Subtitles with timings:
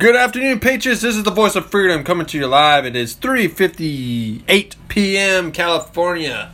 [0.00, 1.02] Good afternoon, Patriots.
[1.02, 2.86] This is the voice of freedom coming to you live.
[2.86, 5.52] It is 3:58 p.m.
[5.52, 6.52] California,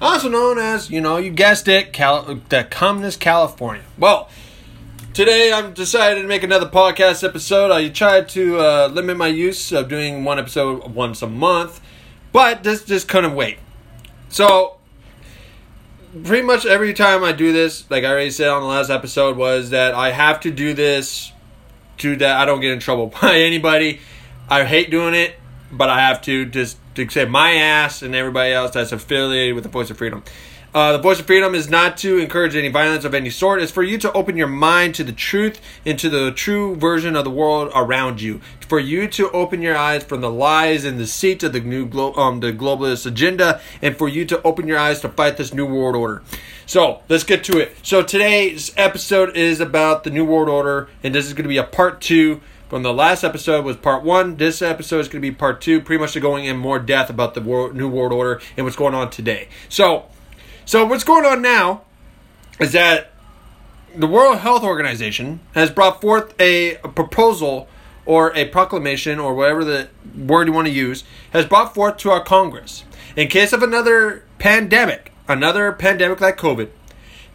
[0.00, 3.82] also known as, you know, you guessed it, Cal- the communist California.
[3.98, 4.30] Well,
[5.12, 7.70] today I'm decided to make another podcast episode.
[7.70, 11.82] I tried to uh, limit my use of doing one episode once a month,
[12.32, 13.58] but this just couldn't wait.
[14.30, 14.78] So,
[16.24, 19.36] pretty much every time I do this, like I already said on the last episode,
[19.36, 21.32] was that I have to do this
[21.98, 24.00] to that I don't get in trouble by anybody.
[24.48, 25.38] I hate doing it,
[25.72, 29.64] but I have to just to say my ass and everybody else that's affiliated with
[29.64, 30.22] the Voice of Freedom.
[30.76, 33.62] Uh, the Voice of Freedom is not to encourage any violence of any sort.
[33.62, 37.16] It's for you to open your mind to the truth and to the true version
[37.16, 38.42] of the world around you.
[38.68, 42.12] For you to open your eyes from the lies and deceit of the new glo-
[42.12, 45.64] um, the globalist agenda, and for you to open your eyes to fight this new
[45.64, 46.22] world order.
[46.66, 47.74] So let's get to it.
[47.82, 51.56] So today's episode is about the new world order, and this is going to be
[51.56, 52.42] a part two.
[52.68, 54.36] From the last episode was part one.
[54.36, 57.32] This episode is going to be part two, pretty much going in more depth about
[57.32, 59.48] the world, new world order and what's going on today.
[59.70, 60.10] So
[60.66, 61.82] so what's going on now
[62.58, 63.12] is that
[63.94, 67.68] the World Health Organization has brought forth a, a proposal
[68.04, 72.10] or a proclamation or whatever the word you want to use has brought forth to
[72.10, 72.84] our Congress.
[73.14, 76.68] In case of another pandemic, another pandemic like COVID,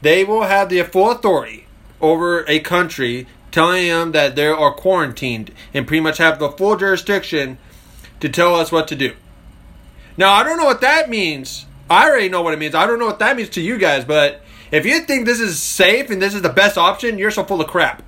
[0.02, 1.68] they will have the full authority
[2.02, 6.76] over a country telling them that they are quarantined and pretty much have the full
[6.76, 7.58] jurisdiction
[8.20, 9.16] to tell us what to do.
[10.18, 12.74] Now, I don't know what that means I already know what it means.
[12.74, 15.60] I don't know what that means to you guys, but if you think this is
[15.60, 18.02] safe and this is the best option, you're so full of crap.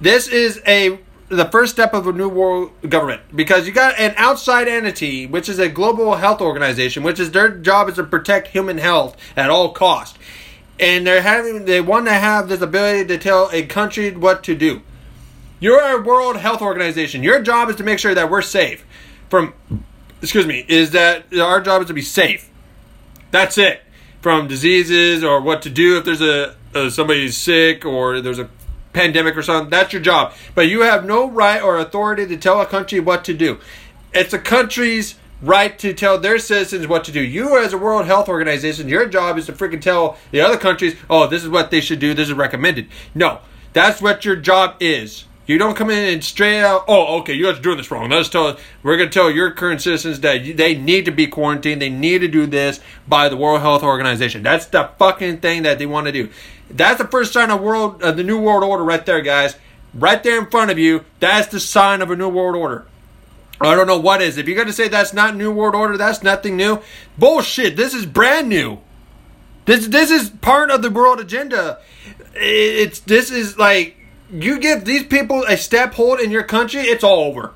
[0.00, 4.14] This is a the first step of a new world government because you got an
[4.16, 8.48] outside entity which is a global health organization which is their job is to protect
[8.48, 10.16] human health at all cost
[10.80, 14.54] and they're having they want to have this ability to tell a country what to
[14.54, 14.80] do
[15.60, 18.86] you're a world health organization your job is to make sure that we're safe
[19.28, 19.52] from
[20.22, 22.48] excuse me is that our job is to be safe
[23.30, 23.82] that's it.
[24.20, 28.48] From diseases or what to do if there's a, a somebody's sick or there's a
[28.92, 29.70] pandemic or something.
[29.70, 30.34] That's your job.
[30.54, 33.60] But you have no right or authority to tell a country what to do.
[34.12, 37.20] It's a country's right to tell their citizens what to do.
[37.20, 40.96] You, as a World Health Organization, your job is to freaking tell the other countries,
[41.08, 42.88] oh, this is what they should do, this is recommended.
[43.14, 43.38] No,
[43.72, 45.26] that's what your job is.
[45.48, 48.10] You don't come in and straight out, oh, okay, you guys are doing this wrong.
[48.10, 51.80] Let's tell, we're going to tell your current citizens that they need to be quarantined.
[51.80, 54.42] They need to do this by the World Health Organization.
[54.42, 56.28] That's the fucking thing that they want to do.
[56.70, 59.56] That's the first sign of world, uh, the new world order right there, guys.
[59.94, 61.06] Right there in front of you.
[61.18, 62.84] That's the sign of a new world order.
[63.58, 64.36] I don't know what is.
[64.36, 66.82] If you're going to say that's not new world order, that's nothing new.
[67.16, 67.74] Bullshit.
[67.74, 68.80] This is brand new.
[69.64, 71.78] This this is part of the world agenda.
[72.34, 73.97] It's this is like
[74.30, 77.54] you give these people a step hold in your country, it's all over.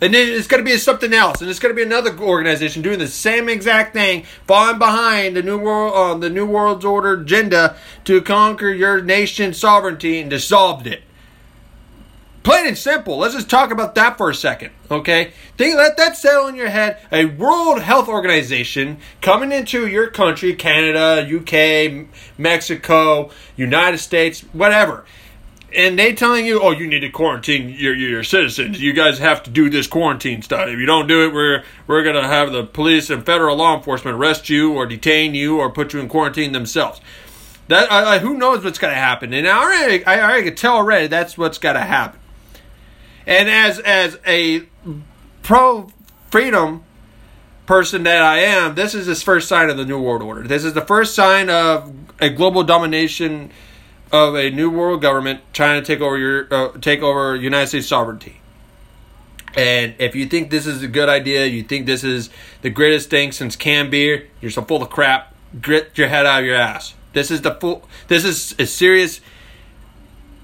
[0.00, 2.82] And then it's going to be something else, and it's going to be another organization
[2.82, 7.20] doing the same exact thing, falling behind the new world, uh, the new world's order
[7.20, 11.04] agenda to conquer your nation's sovereignty and dissolved it.
[12.42, 13.18] Plain and simple.
[13.18, 15.32] Let's just talk about that for a second, okay?
[15.56, 16.98] Think let that settle in your head.
[17.12, 25.04] A World Health Organization coming into your country, Canada, UK, Mexico, United States, whatever
[25.74, 28.80] and they telling you, oh, you need to quarantine your your citizens.
[28.80, 30.68] You guys have to do this quarantine stuff.
[30.68, 34.16] If you don't do it, we're we're gonna have the police and federal law enforcement
[34.16, 37.00] arrest you or detain you or put you in quarantine themselves.
[37.68, 39.32] That I, I, who knows what's gonna happen?
[39.32, 42.20] And I already I already can tell already that's what's gonna happen.
[43.26, 44.64] And as as a
[45.42, 45.90] pro
[46.30, 46.84] freedom
[47.66, 50.42] person that I am, this is his first sign of the new world order.
[50.42, 53.50] This is the first sign of a global domination
[54.12, 57.88] of a new world government trying to take over your uh, take over United States
[57.88, 58.40] sovereignty.
[59.54, 62.30] And if you think this is a good idea, you think this is
[62.62, 65.34] the greatest thing since canned beer, you're so full of crap.
[65.60, 66.94] Grit your head out of your ass.
[67.12, 67.86] This is the full.
[68.08, 69.20] This is a serious,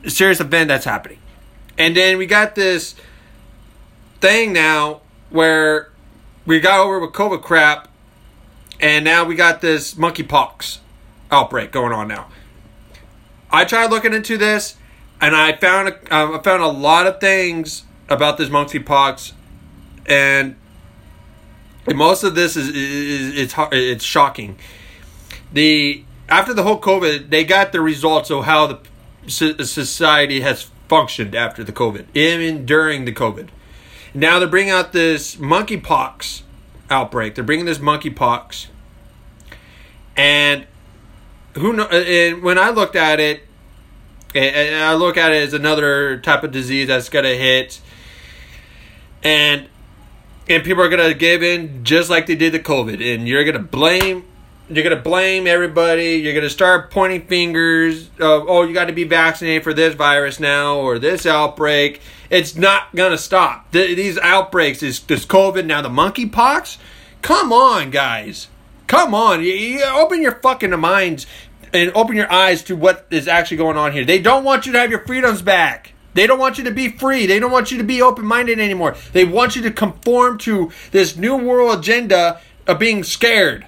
[0.06, 1.19] serious event that's happening.
[1.79, 2.95] And then we got this
[4.20, 5.00] thing now
[5.31, 5.91] where
[6.44, 7.88] we got over with COVID crap,
[8.81, 10.79] and now we got this monkeypox
[11.31, 12.29] outbreak going on now.
[13.50, 14.77] I tried looking into this,
[15.21, 19.33] and I found a, um, I found a lot of things about this monkeypox,
[20.06, 20.56] and
[21.87, 24.59] most of this is, is it's it's shocking.
[25.53, 28.79] The after the whole COVID, they got the results of how the
[29.27, 33.49] society has functioned after the COVID, even during the COVID.
[34.15, 36.43] Now they're bringing out this monkeypox
[36.91, 37.35] outbreak.
[37.35, 38.67] They're bringing this monkeypox,
[40.17, 40.67] and
[41.58, 41.84] who know?
[41.84, 43.43] Uh, and when I looked at it,
[44.34, 47.81] I look at it as another type of disease that's gonna hit,
[49.22, 49.69] and
[50.49, 53.58] and people are gonna give in just like they did the COVID, and you're gonna
[53.58, 54.25] blame.
[54.70, 56.16] You're gonna blame everybody.
[56.16, 58.08] You're gonna start pointing fingers.
[58.20, 62.02] Of, oh, you got to be vaccinated for this virus now or this outbreak.
[62.28, 63.72] It's not gonna stop.
[63.72, 66.76] Th- these outbreaks, this this COVID now, the monkeypox.
[67.22, 68.49] Come on, guys.
[68.88, 69.43] Come on.
[69.43, 71.26] You, you open your fucking minds
[71.73, 74.05] and open your eyes to what is actually going on here.
[74.05, 75.93] They don't want you to have your freedoms back.
[76.15, 77.26] They don't want you to be free.
[77.26, 78.97] They don't want you to be open minded anymore.
[79.12, 83.67] They want you to conform to this new world agenda of being scared.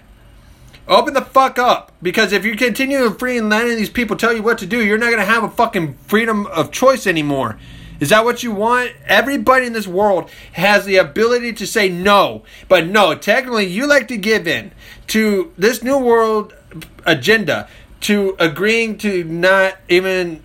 [0.89, 1.93] Open the fuck up.
[2.03, 4.85] Because if you continue to free and letting these people tell you what to do,
[4.85, 7.59] you're not going to have a fucking freedom of choice anymore.
[8.01, 8.93] Is that what you want?
[9.05, 12.43] Everybody in this world has the ability to say no.
[12.67, 14.73] But no, technically, you like to give in
[15.09, 16.55] to this new world
[17.05, 17.69] agenda
[18.01, 20.43] to agreeing to not even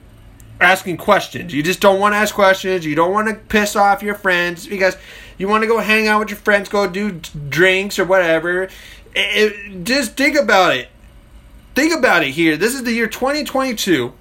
[0.60, 1.54] asking questions.
[1.54, 2.86] You just don't want to ask questions.
[2.86, 4.98] You don't want to piss off your friends because
[5.38, 7.20] you want to go hang out with your friends, go do
[7.50, 8.64] drinks or whatever.
[8.64, 8.72] It,
[9.16, 10.90] it, just think about it.
[11.76, 12.56] Think about it here.
[12.56, 14.14] This is the year 2022.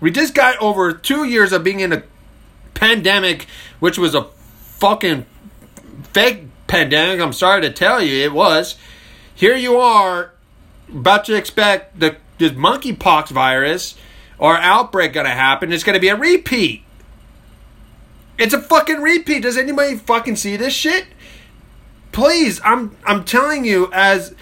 [0.00, 2.02] We just got over two years of being in a
[2.74, 3.46] pandemic,
[3.80, 5.26] which was a fucking
[6.12, 7.20] fake pandemic.
[7.20, 8.76] I'm sorry to tell you, it was.
[9.34, 10.32] Here you are,
[10.90, 13.96] about to expect the this monkeypox virus
[14.38, 15.72] or outbreak going to happen.
[15.72, 16.82] It's going to be a repeat.
[18.38, 19.42] It's a fucking repeat.
[19.42, 21.06] Does anybody fucking see this shit?
[22.12, 24.34] Please, I'm I'm telling you as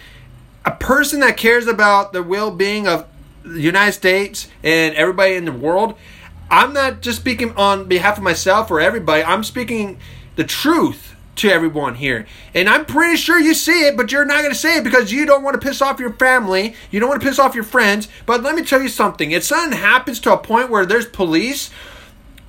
[0.64, 3.06] a person that cares about the well-being of
[3.42, 5.94] the United States and everybody in the world,
[6.50, 9.24] I'm not just speaking on behalf of myself or everybody.
[9.24, 9.98] I'm speaking
[10.36, 12.26] the truth to everyone here.
[12.54, 15.12] And I'm pretty sure you see it, but you're not going to say it because
[15.12, 16.74] you don't want to piss off your family.
[16.90, 18.08] You don't want to piss off your friends.
[18.24, 19.30] But let me tell you something.
[19.30, 21.70] If something happens to a point where there's police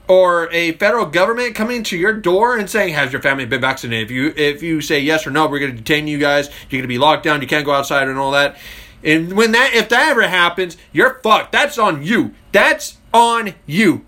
[0.07, 4.09] or a federal government coming to your door and saying, "Has your family been vaccinated?"
[4.09, 6.47] If you if you say yes or no, we're going to detain you guys.
[6.69, 7.41] You're going to be locked down.
[7.41, 8.57] You can't go outside and all that.
[9.03, 11.51] And when that if that ever happens, you're fucked.
[11.51, 12.33] That's on you.
[12.51, 14.05] That's on you.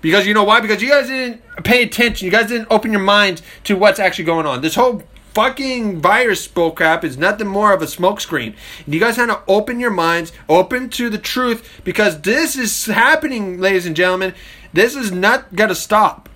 [0.00, 0.60] Because you know why?
[0.60, 2.24] Because you guys didn't pay attention.
[2.24, 4.62] You guys didn't open your minds to what's actually going on.
[4.62, 5.02] This whole
[5.34, 8.54] fucking virus bullcrap is nothing more of a smokescreen.
[8.86, 13.58] You guys have to open your minds, open to the truth, because this is happening,
[13.58, 14.34] ladies and gentlemen.
[14.72, 16.28] This is not gonna stop.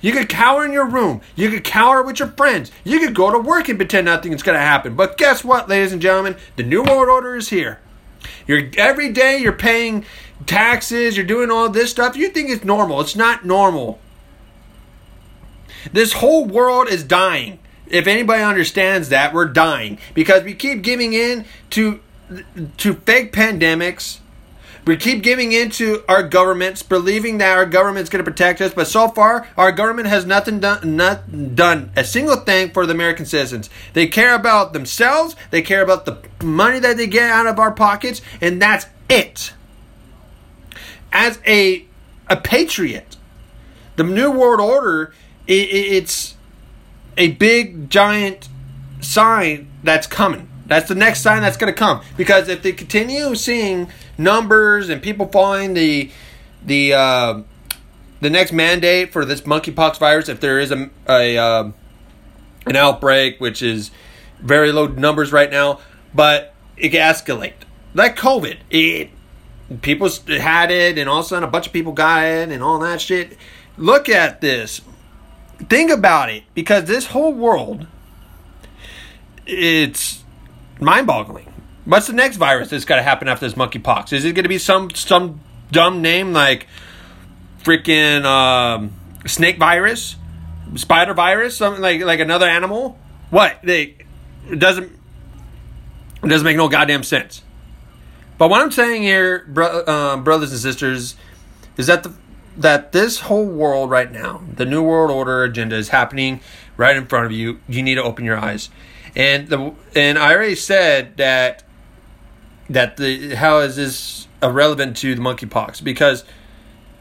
[0.00, 1.20] You could cower in your room.
[1.36, 2.70] You could cower with your friends.
[2.84, 4.94] You could go to work and pretend nothing's gonna happen.
[4.94, 6.36] But guess what, ladies and gentlemen?
[6.56, 7.80] The new world order is here.
[8.46, 10.04] You're every day you're paying
[10.46, 12.16] taxes, you're doing all this stuff.
[12.16, 13.00] You think it's normal.
[13.00, 13.98] It's not normal.
[15.92, 17.58] This whole world is dying.
[17.86, 22.00] If anybody understands that, we're dying because we keep giving in to
[22.78, 24.18] to fake pandemics.
[24.86, 28.72] We keep giving in to our governments, believing that our government's going to protect us,
[28.72, 32.94] but so far our government has nothing done, not done a single thing for the
[32.94, 33.68] American citizens.
[33.92, 37.72] They care about themselves, they care about the money that they get out of our
[37.72, 39.52] pockets, and that's it
[41.12, 41.84] as a
[42.28, 43.16] a patriot,
[43.96, 45.12] the New World Order
[45.46, 46.36] it, it's
[47.16, 48.48] a big giant
[49.00, 50.48] sign that's coming.
[50.66, 55.02] That's the next sign that's going to come because if they continue seeing numbers and
[55.02, 56.10] people following the
[56.64, 57.42] the uh,
[58.20, 61.72] the next mandate for this monkeypox virus, if there is a, a uh,
[62.66, 63.90] an outbreak, which is
[64.38, 65.80] very low numbers right now,
[66.14, 67.54] but it can escalate
[67.94, 68.58] like COVID.
[68.70, 69.10] It
[69.82, 72.62] people had it, and all of a sudden a bunch of people got it, and
[72.62, 73.36] all that shit.
[73.76, 74.80] Look at this.
[75.68, 77.86] Think about it, because this whole world,
[79.46, 80.24] it's
[80.80, 81.46] mind-boggling.
[81.84, 84.12] What's the next virus that's got to happen after this monkeypox?
[84.12, 85.40] Is it going to be some some
[85.72, 86.66] dumb name like
[87.62, 88.92] freaking um,
[89.26, 90.16] snake virus,
[90.76, 92.98] spider virus, something like like another animal?
[93.30, 93.58] What?
[93.64, 93.96] They
[94.48, 94.92] it doesn't
[96.22, 97.42] it doesn't make no goddamn sense.
[98.40, 101.14] But what I'm saying here, bro, uh, brothers and sisters,
[101.76, 102.14] is that the
[102.56, 106.40] that this whole world right now, the new world order agenda is happening
[106.78, 107.60] right in front of you.
[107.68, 108.70] You need to open your eyes.
[109.14, 111.64] And the and I already said that
[112.70, 116.24] that the how is this irrelevant to the monkeypox because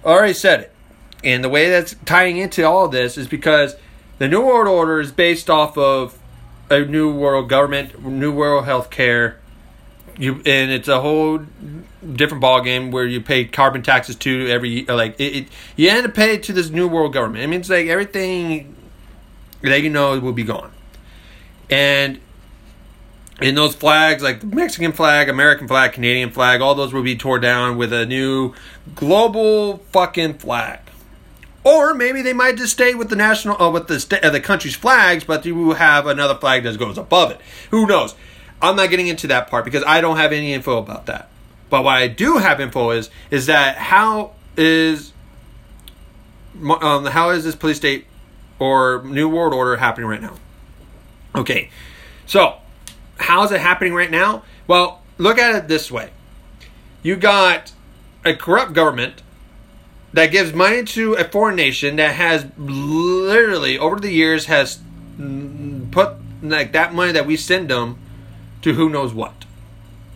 [0.04, 0.74] I already said it.
[1.24, 3.78] And the way that's tying into all of this is because
[4.18, 6.20] the new world order is based off of
[6.70, 9.36] a new world government, new world healthcare,
[10.20, 11.40] you and it's a whole
[12.14, 15.48] different ball game where you pay carbon taxes to every like it, it
[15.78, 17.44] you end up paying to this new world government.
[17.44, 18.76] It means like everything
[19.62, 20.72] that you know will be gone,
[21.70, 22.20] and
[23.42, 27.16] in those flags, like the Mexican flag, American flag, Canadian flag, all those will be
[27.16, 28.54] torn down with a new
[28.96, 30.80] global fucking flag.
[31.64, 34.40] Or maybe they might just stay with the national, uh, with the sta- uh, the
[34.40, 37.40] country's flags, but you have another flag that goes above it.
[37.72, 38.16] Who knows?
[38.62, 41.30] I'm not getting into that part because I don't have any info about that.
[41.70, 45.14] But what I do have info is is that how is
[46.82, 48.08] um, how is this police state
[48.58, 50.36] or new world order happening right now?
[51.36, 51.70] Okay,
[52.26, 52.58] so
[53.18, 54.44] how is it happening right now?
[54.68, 56.10] Well, look at it this way:
[57.04, 57.72] you got
[58.26, 59.22] a corrupt government
[60.12, 64.80] that gives money to a foreign nation that has literally over the years has
[65.92, 68.00] put like that money that we send them
[68.62, 69.46] to who knows what.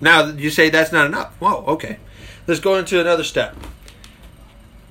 [0.01, 1.33] Now you say that's not enough.
[1.39, 1.97] Whoa, okay.
[2.45, 3.55] Let's go into another step.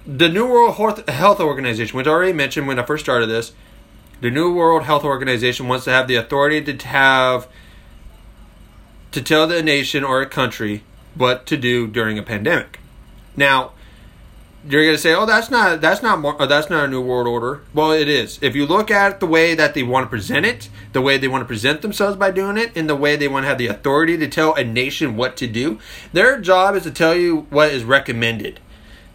[0.07, 3.53] The New World Health Organization, which I already mentioned when I first started this,
[4.21, 7.47] the New World Health Organization wants to have the authority to have
[9.13, 10.83] to tell the nation or a country
[11.15, 12.81] what to do during a pandemic.
[13.37, 13.73] Now,
[14.69, 17.01] you're going to say, "Oh, that's not that's not more, uh, that's not a new
[17.01, 18.39] world order." Well, it is.
[18.43, 21.29] If you look at the way that they want to present it, the way they
[21.29, 23.67] want to present themselves by doing it, and the way they want to have the
[23.67, 25.79] authority to tell a nation what to do,
[26.13, 28.61] their job is to tell you what is recommended.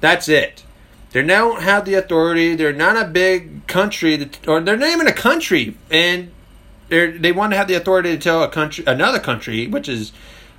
[0.02, 0.64] That's it.
[1.12, 2.56] They don't have the authority.
[2.56, 6.32] They're not a big country, that, or they're not even a country, and
[6.90, 10.12] they want to have the authority to tell a country, another country, which is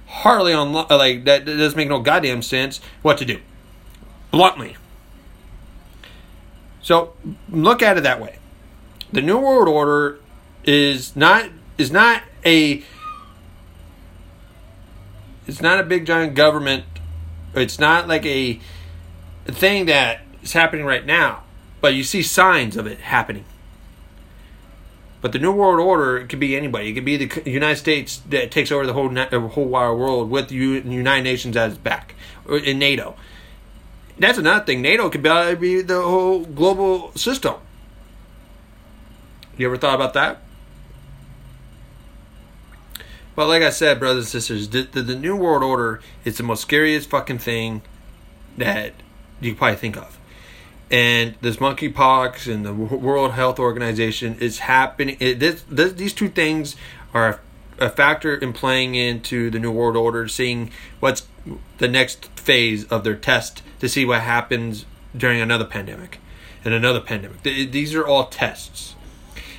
[0.06, 3.38] hardly on like that doesn't make no goddamn sense, what to do
[4.30, 4.76] bluntly.
[6.82, 7.14] So
[7.50, 8.38] look at it that way.
[9.12, 10.18] The New World Order
[10.64, 12.82] is not is not a
[15.46, 16.84] it's not a big giant government.
[17.54, 18.60] It's not like a,
[19.46, 21.42] thing that is happening right now,
[21.80, 23.46] but you see signs of it happening.
[25.22, 26.90] But the New World Order, could be anybody.
[26.90, 30.30] It could be the United States that takes over the whole the whole wide world
[30.30, 32.14] with the United Nations as back,
[32.46, 33.16] in NATO
[34.18, 34.82] that's another thing.
[34.82, 37.54] NATO could uh, be the whole global system.
[39.56, 40.42] You ever thought about that?
[43.34, 46.42] But like I said, brothers and sisters, the, the, the New World Order is the
[46.42, 47.82] most scariest fucking thing
[48.56, 48.94] that
[49.40, 50.18] you probably think of.
[50.90, 55.16] And this monkeypox and the World Health Organization is happening.
[55.20, 56.74] It, this, this, these two things
[57.14, 57.40] are
[57.78, 61.26] a factor in playing into the New World Order, seeing what's
[61.78, 64.86] the next phase of their test to see what happens
[65.16, 66.18] during another pandemic
[66.64, 67.42] and another pandemic.
[67.42, 68.94] These are all tests.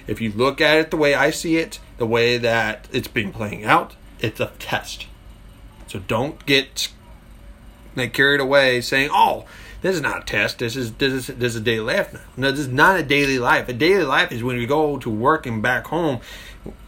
[0.08, 3.32] If you look at it the way I see it, the way that it's been
[3.32, 5.08] playing out, it's a test.
[5.88, 6.90] So don't get
[7.96, 9.46] like carried away saying, "Oh,
[9.82, 10.60] this is not a test.
[10.60, 13.04] This is this is this is a daily life now." No, this is not a
[13.04, 13.70] daily life.
[13.70, 16.20] A daily life is when you go to work and back home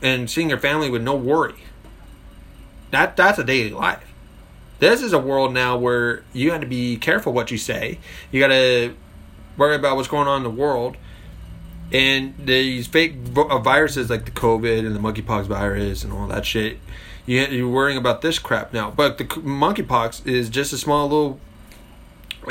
[0.02, 1.64] and seeing your family with no worry.
[2.92, 4.11] That that's a daily life.
[4.82, 8.00] This is a world now where you got to be careful what you say.
[8.32, 8.96] You got to
[9.56, 10.98] worry about what's going on in the world.
[11.92, 16.48] And these fake uh, viruses like the COVID and the monkeypox virus and all that
[16.48, 16.80] shit,
[17.28, 18.90] you're worrying about this crap now.
[18.90, 21.40] But the monkeypox is just a small little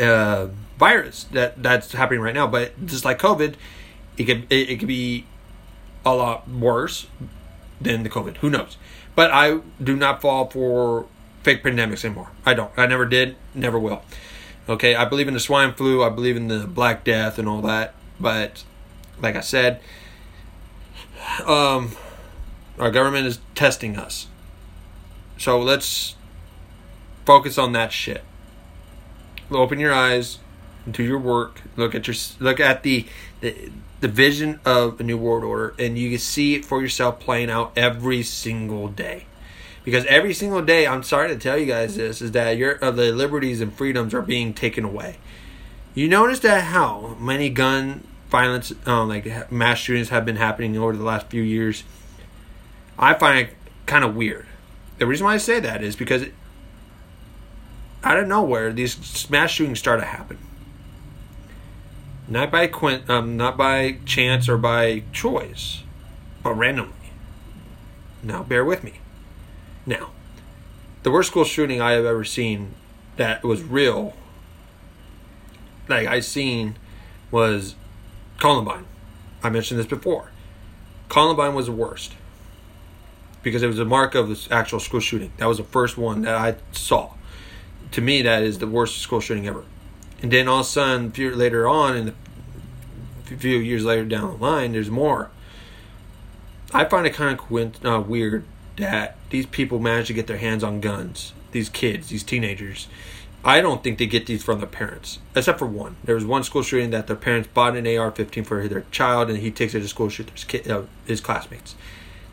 [0.00, 2.46] uh, virus that that's happening right now.
[2.46, 3.56] But just like COVID,
[4.16, 5.26] it could it, it could be
[6.06, 7.08] a lot worse
[7.80, 8.36] than the COVID.
[8.36, 8.76] Who knows?
[9.16, 11.06] But I do not fall for
[11.42, 12.30] fake pandemics anymore.
[12.44, 12.70] I don't.
[12.76, 13.36] I never did.
[13.54, 14.02] Never will.
[14.68, 16.02] Okay, I believe in the swine flu.
[16.02, 17.94] I believe in the Black Death and all that.
[18.18, 18.64] But
[19.20, 19.80] like I said,
[21.46, 21.92] um,
[22.78, 24.26] our government is testing us.
[25.38, 26.16] So let's
[27.24, 28.22] focus on that shit.
[29.50, 30.38] Open your eyes,
[30.88, 31.62] do your work.
[31.76, 33.06] Look at your look at the,
[33.40, 33.70] the
[34.00, 37.50] the vision of a new world order, and you can see it for yourself playing
[37.50, 39.24] out every single day
[39.84, 42.90] because every single day i'm sorry to tell you guys this is that your uh,
[42.90, 45.16] the liberties and freedoms are being taken away.
[45.94, 50.96] You notice that how many gun violence um, like mass shootings have been happening over
[50.96, 51.82] the last few years.
[52.98, 53.56] I find it
[53.86, 54.46] kind of weird.
[54.98, 56.26] The reason why i say that is because
[58.04, 60.38] out of nowhere these mass shootings start to happen
[62.28, 65.82] not by quint, um, not by chance or by choice
[66.42, 66.94] but randomly.
[68.22, 69.00] Now bear with me
[69.86, 70.10] now,
[71.02, 72.74] the worst school shooting I have ever seen
[73.16, 74.14] that was real,
[75.88, 76.76] like I seen,
[77.30, 77.74] was
[78.38, 78.86] Columbine.
[79.42, 80.30] I mentioned this before.
[81.08, 82.14] Columbine was the worst
[83.42, 85.32] because it was a mark of the actual school shooting.
[85.38, 87.14] That was the first one that I saw.
[87.92, 89.64] To me, that is the worst school shooting ever.
[90.22, 92.14] And then all of a sudden, few later on, and
[93.30, 95.30] a few years later down the line, there's more.
[96.72, 98.44] I find it kind of uh, weird
[98.80, 101.32] that these people manage to get their hands on guns.
[101.52, 102.86] These kids, these teenagers.
[103.42, 105.96] I don't think they get these from their parents, except for one.
[106.04, 109.38] There was one school shooting that their parents bought an AR-15 for their child, and
[109.38, 111.74] he takes it to school shoot his, kid, uh, his classmates.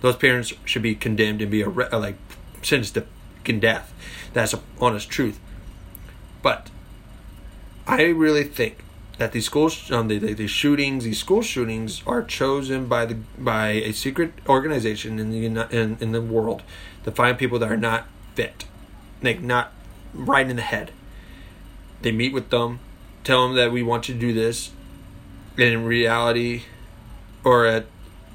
[0.01, 2.17] Those parents should be condemned and be arre- uh, like
[2.61, 3.05] sentenced to
[3.47, 3.93] fucking death.
[4.33, 5.39] That's a honest truth.
[6.41, 6.69] But
[7.87, 8.83] I really think
[9.17, 13.15] that these school um, the, the, the shootings, these school shootings, are chosen by the
[13.37, 16.61] by a secret organization in the in, in the world
[17.03, 18.65] to find people that are not fit,
[19.21, 19.73] like not
[20.13, 20.91] right in the head.
[22.01, 22.79] They meet with them,
[23.23, 24.71] tell them that we want you to do this,
[25.57, 26.63] and in reality,
[27.43, 27.87] or at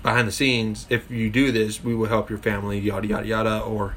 [0.03, 3.61] behind the scenes, if you do this, we will help your family, yada yada yada,
[3.61, 3.95] or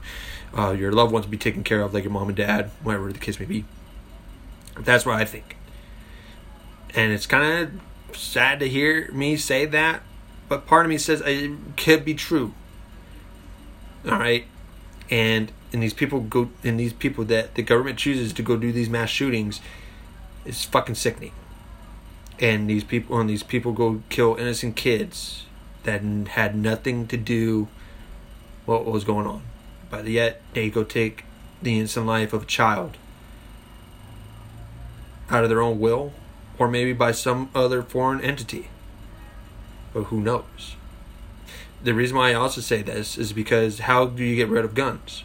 [0.56, 3.18] uh, your loved ones be taken care of, like your mom and dad, whatever the
[3.18, 3.66] case may be.
[4.80, 5.56] That's what I think.
[6.96, 7.70] And it's kind
[8.14, 10.02] of sad to hear me say that,
[10.48, 12.54] but part of me says it could be true.
[14.10, 14.46] All right,
[15.10, 18.72] and and these people go and these people that the government chooses to go do
[18.72, 19.60] these mass shootings
[20.46, 21.34] is fucking sickening.
[22.40, 25.46] And these people and these people go kill innocent kids
[25.84, 27.68] that had nothing to do
[28.66, 29.42] what was going on.
[29.90, 31.26] But yet they go take
[31.62, 32.98] the innocent life of a child
[35.30, 36.14] out of their own will
[36.58, 38.70] or maybe by some other foreign entity.
[39.94, 40.76] But who knows?
[41.84, 44.74] The reason why I also say this is because how do you get rid of
[44.74, 45.24] guns?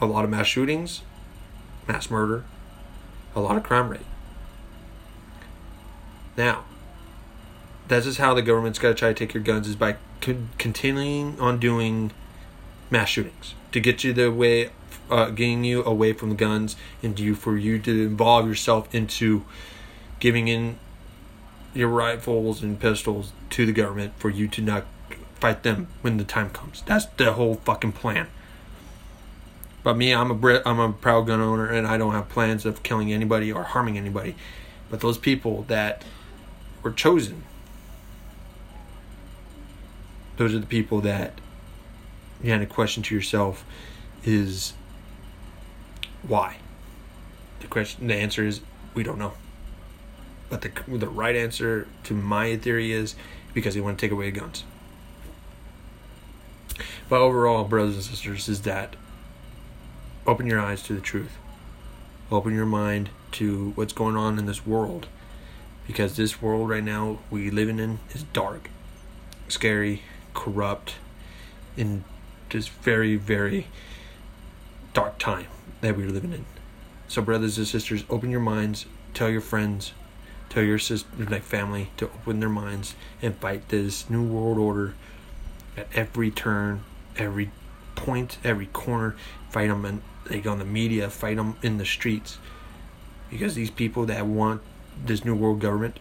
[0.00, 1.02] A lot of mass shootings,
[1.88, 2.44] mass murder,
[3.34, 4.06] a lot of crime rate.
[6.36, 6.64] Now,
[7.88, 10.50] this is how the government's got to try to take your guns is by con-
[10.58, 12.12] continuing on doing
[12.90, 14.70] mass shootings to get you the way,
[15.10, 19.44] uh, getting you away from the guns and you for you to involve yourself into
[20.24, 20.78] giving in
[21.74, 24.86] your rifles and pistols to the government for you to not
[25.34, 26.82] fight them when the time comes.
[26.86, 28.28] That's the whole fucking plan.
[29.82, 32.64] But me, I'm a Brit, I'm a proud gun owner, and I don't have plans
[32.64, 34.34] of killing anybody or harming anybody.
[34.88, 36.02] But those people that
[36.82, 37.42] were chosen,
[40.38, 41.38] those are the people that
[42.42, 43.62] you had a question to yourself
[44.24, 44.72] is
[46.22, 46.56] why?
[47.60, 48.62] The question, the answer is
[48.94, 49.34] we don't know.
[50.60, 53.14] The the right answer to my theory is
[53.52, 54.64] because they want to take away guns.
[57.08, 58.96] But overall, brothers and sisters, is that
[60.26, 61.36] open your eyes to the truth.
[62.30, 65.06] Open your mind to what's going on in this world.
[65.86, 68.70] Because this world right now we living in is dark,
[69.48, 70.94] scary, corrupt,
[71.76, 72.04] and
[72.48, 73.66] just very, very
[74.94, 75.46] dark time
[75.82, 76.46] that we're living in.
[77.06, 79.92] So, brothers and sisters, open your minds, tell your friends,
[80.48, 84.94] tell your sister, like family, to open their minds and fight this new world order
[85.76, 86.84] at every turn,
[87.16, 87.50] every
[87.94, 89.14] point, every corner.
[89.50, 92.38] Fight them and like on the media, fight them in the streets,
[93.30, 94.62] because these people that want
[95.04, 95.98] this new world government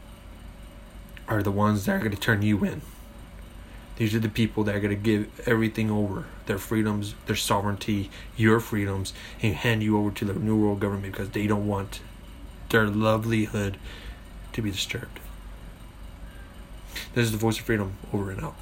[1.28, 2.82] are the ones that are going to turn you in.
[3.96, 8.10] These are the people that are going to give everything over their freedoms, their sovereignty,
[8.36, 12.02] your freedoms, and hand you over to the New World government because they don't want
[12.70, 13.78] their livelihood
[14.54, 15.20] to be disturbed.
[17.14, 18.56] This is the voice of freedom over and out.